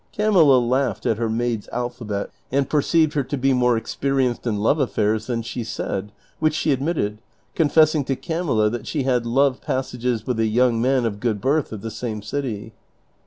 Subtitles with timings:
[0.13, 4.79] Camilla laughed at her maid's alphabet, and perceived her to be more experienced in love
[4.79, 7.19] affairs than she said, which she admitted,
[7.53, 11.71] confessing to Camilla that she had love passages with a young man of good birth
[11.71, 12.73] of the same city.